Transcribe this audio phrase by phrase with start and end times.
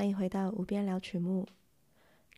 [0.00, 1.46] 欢迎回到无边聊曲目。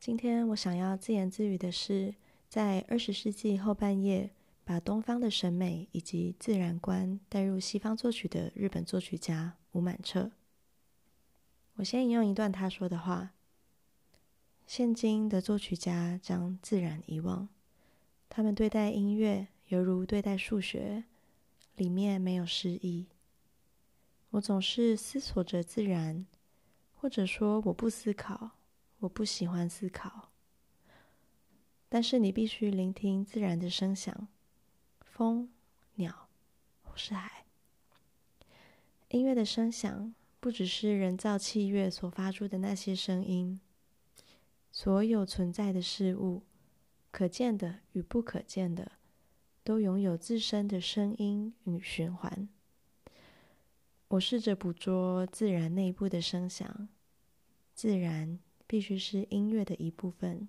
[0.00, 2.12] 今天我想要自言自语的是，
[2.48, 4.30] 在二十世纪后半叶，
[4.64, 10.32] 把东方的审美以及自然观带入西方作曲的日本作曲家吴满彻。
[11.75, 13.30] 我先引用一段他说的话
[14.66, 17.49] ：“现今的作曲家将自然遗忘，
[18.29, 21.04] 他们对待音乐犹如对待数学，
[21.76, 23.07] 里面没有诗意。
[24.30, 26.26] 我总是思索着自然。”
[27.02, 28.52] 或者说，我不思考，
[29.00, 30.30] 我不喜欢思考。
[31.88, 34.28] 但是你必须聆听自然的声响，
[35.00, 35.50] 风、
[35.96, 36.28] 鸟
[36.80, 37.44] 或是海。
[39.08, 43.60] 音乐的声响不只是人造器乐所发出的那些声音，
[44.70, 46.44] 所有存在的事物，
[47.10, 48.92] 可见的与不可见的，
[49.64, 52.48] 都拥有自身的声音与循环。
[54.06, 56.88] 我试着捕捉自然内部的声响，
[57.83, 58.38] 自然
[58.69, 60.48] 必须是音乐的一部分。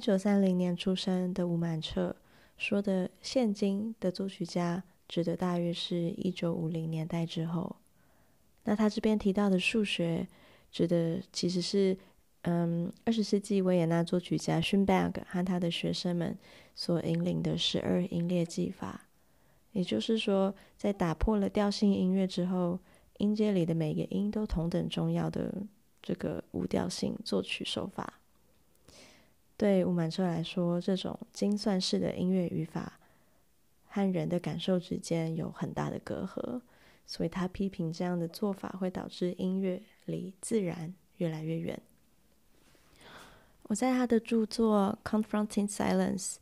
[0.00, 2.16] 一九三零年出生的吴满彻
[2.56, 7.76] 说的“现今的作曲家”指的大约是一九五零年代之后。
[8.64, 10.26] 那他这边提到的数学，
[10.72, 11.94] 指的其实是
[12.44, 16.34] 嗯二十世纪维也纳作曲家勋伯格和他的学生们
[16.74, 19.06] 所引领的十二音列技法。
[19.72, 22.78] 也就是说，在打破了调性音乐之后，
[23.18, 25.62] 音阶里的每个音都同等重要的
[26.00, 28.19] 这个无调性作曲手法。
[29.60, 32.98] 对吴满彻来说，这种精算式的音乐语法
[33.86, 36.62] 和人的感受之间有很大的隔阂，
[37.06, 41.78] 所以他批评这样的做法会导致音乐离自然越来越远。
[43.64, 46.34] 我在他的著作《Confronting Silence》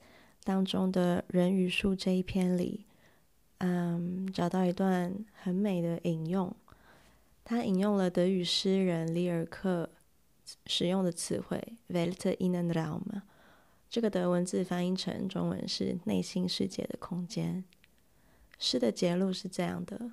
[0.44, 2.86] 当中的人与树这一篇里，
[3.58, 5.12] 嗯，找到一段
[5.42, 6.54] 很美的引用，
[7.44, 9.90] 他引用了德语诗人里尔克。
[10.66, 13.22] 使用的词汇 “Welt innen Raum”，
[13.88, 17.64] 这个德文字翻译成中文是“内心世界的空间”。
[18.58, 20.12] 诗的结论是这样的：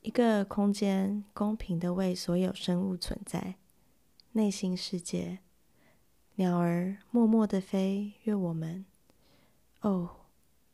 [0.00, 3.56] 一个空间公平的为所有生物存在，
[4.32, 5.40] 内心世界，
[6.36, 8.86] 鸟儿默默的飞越我们。
[9.82, 10.26] 哦，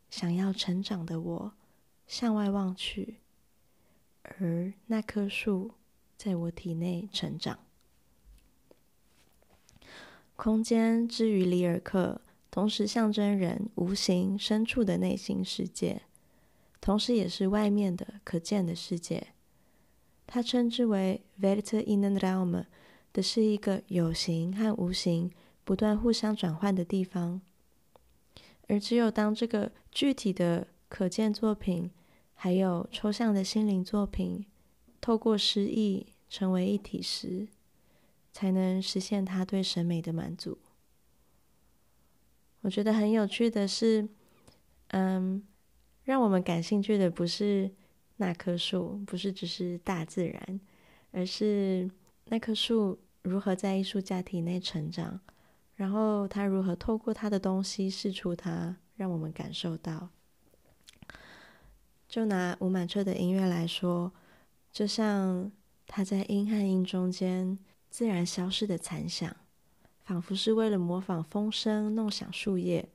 [0.09, 1.53] 想要成长的我，
[2.07, 3.17] 向外望去，
[4.23, 5.71] 而那棵树
[6.15, 7.59] 在我体内成长。
[10.37, 12.21] 空间之于里尔克，
[12.51, 16.03] 同时象征人无形深处的内心世界，
[16.79, 19.29] 同时也是外面的可见的世界。
[20.27, 22.65] 他称之为 “Welt innen Raum”
[23.11, 25.31] 的是一个有形和无形
[25.63, 27.41] 不断互相转换的地方。
[28.67, 31.89] 而只有当这个具体的可见作品，
[32.35, 34.45] 还有抽象的心灵作品，
[35.01, 37.47] 透过诗意成为一体时，
[38.37, 40.59] 才能实现他对审美的满足。
[42.61, 44.07] 我觉得很有趣的是，
[44.89, 45.41] 嗯，
[46.03, 47.71] 让我们感兴趣的不是
[48.17, 50.61] 那棵树，不是只是大自然，
[51.09, 51.89] 而是
[52.25, 55.19] 那棵树如何在艺术家体内成长，
[55.73, 60.09] 然后他如何透过他的东西试出它，让我们感受到。
[62.07, 64.13] 就拿吴满彻的音乐来说，
[64.71, 65.51] 就像
[65.87, 67.57] 他在音和音中间。
[67.89, 69.35] 自然消失的残响，
[70.03, 72.87] 仿佛是为了模仿风声弄响树叶，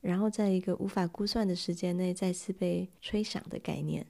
[0.00, 4.06] 然后在一个无法估算的时间内再次被吹响的概念。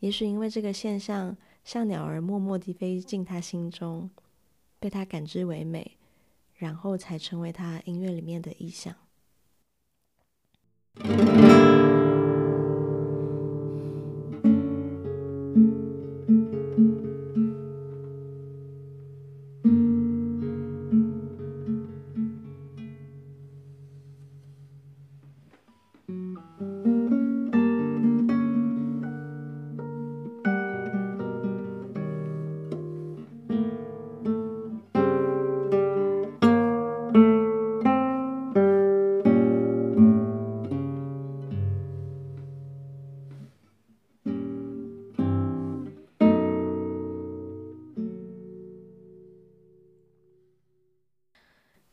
[0.00, 4.10] 也许因为这个现象，像鸟儿默默地飞进他心中，
[4.78, 5.96] 被他感知为美，
[6.54, 8.94] 然后才成为他音乐里面的意象。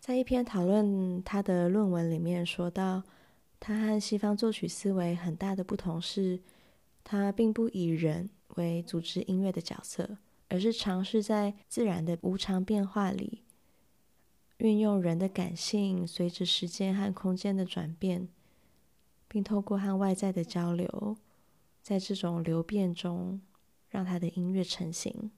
[0.10, 3.04] 在一篇讨论他的论文里面说到，
[3.60, 6.40] 他和西方作曲思维很大的不同是，
[7.04, 10.18] 他并不以人为组织音乐的角色，
[10.48, 13.44] 而是尝试在自然的无常变化里，
[14.58, 18.28] 运用人的感性，随着时间和空间的转变，
[19.28, 21.18] 并透过和外在的交流，
[21.84, 23.40] 在这种流变中，
[23.90, 25.30] 让他的音乐成型。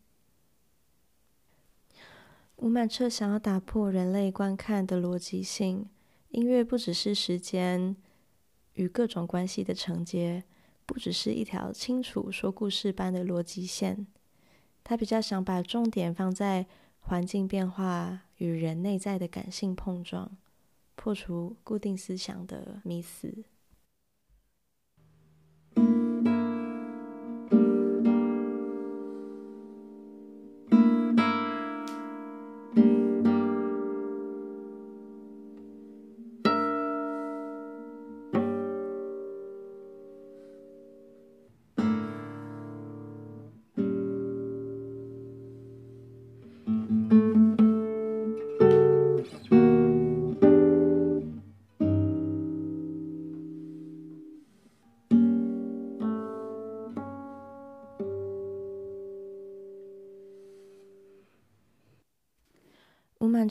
[2.62, 5.90] 吴满彻想要打破人类观看的逻辑性，
[6.30, 7.96] 音乐不只是时间
[8.74, 10.44] 与各种关系的承接，
[10.86, 14.06] 不只是一条清楚说故事般的逻辑线。
[14.84, 16.68] 他比较想把重点放在
[17.00, 20.38] 环境变化与人内在的感性碰撞，
[20.94, 23.44] 破除固定思想的迷思。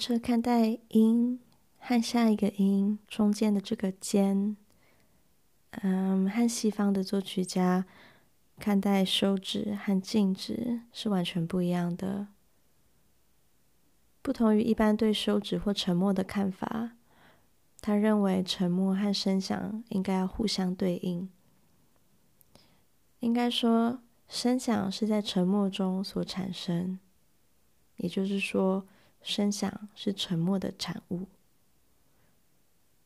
[0.00, 1.38] 吴满彻看待音
[1.79, 4.56] 和下一个音中间的这个间，
[5.73, 7.85] 嗯，和西方的作曲家
[8.58, 12.29] 看待收止和静止是完全不一样的。
[14.23, 16.93] 不同于一般对收止或沉默的看法，
[17.82, 21.29] 他认为沉默和声响应该要互相对应。
[23.19, 26.99] 应该说，声响是在沉默中所产生，
[27.99, 28.87] 也就是说。
[29.22, 31.26] 声响是沉默的产物。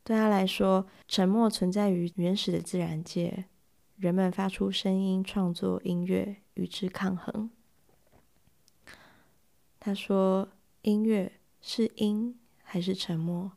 [0.03, 3.47] 对他来说，沉默存在于原始的自然界，
[3.97, 7.51] 人们发出声音创作音乐，与之抗衡。
[9.81, 10.49] 他说
[10.83, 13.53] ：“音乐是音还是沉默？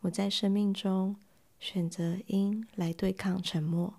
[0.00, 1.16] 我在生命中
[1.58, 3.94] 选择音来对抗沉默。”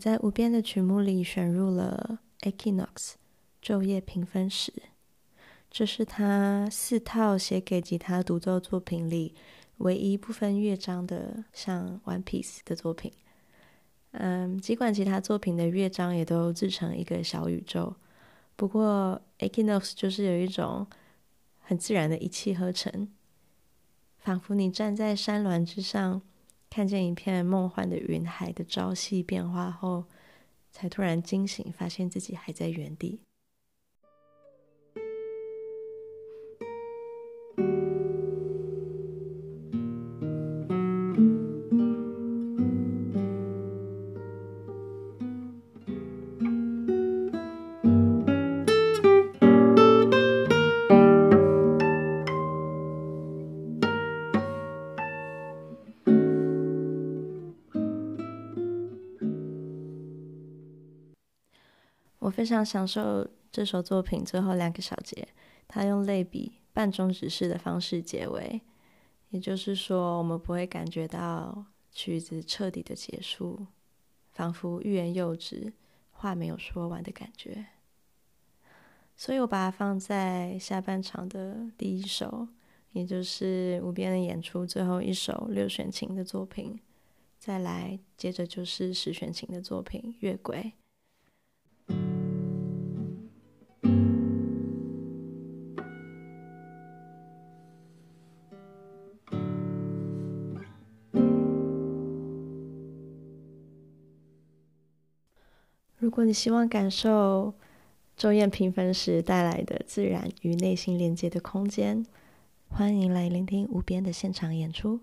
[0.00, 2.18] 在无边的曲目里选入了
[2.50, 2.86] 《Equinox》
[3.62, 4.72] 昼夜平分时，
[5.70, 9.34] 这是他四套写给吉他独奏作品里
[9.76, 13.12] 唯一不分乐章的像《One Piece》的作品。
[14.12, 17.94] 嗯，尽管其他作品的乐章也都制成一个小宇宙，
[18.56, 20.86] 不过《Equinox》就是有一种
[21.60, 23.06] 很自然的一气呵成，
[24.18, 26.22] 仿佛你站在山峦之上。
[26.70, 30.04] 看见一片梦幻的云海的朝夕变化后，
[30.70, 33.20] 才突然惊醒，发现自己还在原地。
[62.20, 65.26] 我非常享受这首作品最后两个小节，
[65.66, 68.60] 它用类比半终止式的方式结尾，
[69.30, 73.66] 也就是说，我们不会感觉到曲子彻底的结束，
[74.32, 75.72] 仿佛欲言又止，
[76.12, 77.66] 话没有说完的感觉。
[79.16, 82.48] 所以我把它放在下半场的第一首，
[82.92, 86.78] 也就是无边的演出最后一首六弦琴的作品，
[87.38, 90.74] 再来接着就是十弦琴的作品《月轨》。
[106.10, 107.54] 如果你希望感受
[108.16, 112.04] 周燕平分时带来的自然与内心连接的空间，
[112.68, 114.98] 欢迎来聆听无边的现场演出。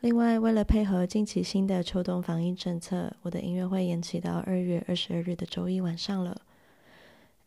[0.00, 6.40] 另外，为了配合近期新的秋冬防疫政策，我的音乐会延期到二月二十二日的周一晚上了。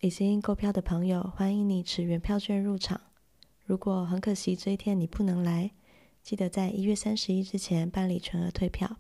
[0.02, 3.02] 已经购票的朋友，欢迎你持原票券入场。
[3.66, 5.72] 如果很可惜这一天你不能来，
[6.22, 8.98] 记得在一月三十一之前办理全额退票。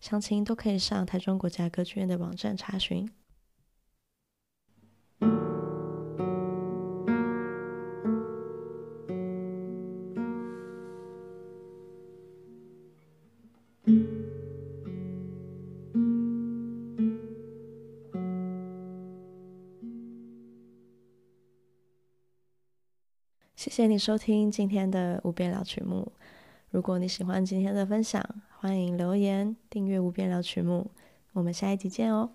[0.00, 3.10] 详情都可以上台中国家歌剧院的网站查询。
[23.56, 26.10] 谢谢你收听今天的无边聊曲目。
[26.70, 28.22] 如果你喜欢今天的分享，
[28.66, 30.90] 欢迎留言订阅无边聊曲目。
[31.34, 32.32] 我们下一集见哦。